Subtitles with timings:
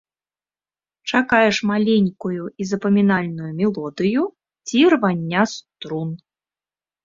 [1.11, 4.21] Чакаеш маленькую і запамінальную мелодыю
[4.67, 6.09] ці рвання струн.